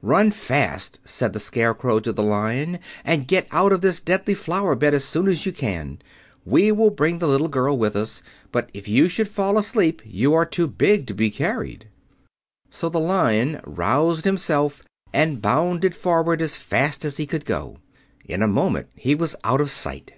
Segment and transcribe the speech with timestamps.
[0.00, 4.74] "Run fast," said the Scarecrow to the Lion, "and get out of this deadly flower
[4.74, 5.98] bed as soon as you can.
[6.46, 10.32] We will bring the little girl with us, but if you should fall asleep you
[10.32, 11.88] are too big to be carried."
[12.70, 14.82] So the Lion aroused himself
[15.12, 17.76] and bounded forward as fast as he could go.
[18.24, 20.14] In a moment he was out of sight.